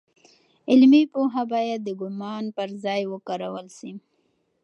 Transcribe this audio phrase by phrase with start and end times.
[0.71, 3.91] علمي پوهه باید د ګومان پر ځای وکارول سي.